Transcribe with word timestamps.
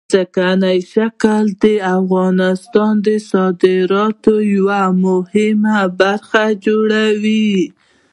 ځمکنی 0.13 0.77
شکل 0.93 1.43
د 1.63 1.65
افغانستان 1.97 2.93
د 3.05 3.07
صادراتو 3.31 4.33
یوه 4.55 4.81
مهمه 5.05 5.79
برخه 5.99 6.43
جوړوي. 6.65 7.57